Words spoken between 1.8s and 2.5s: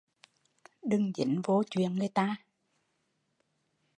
người ta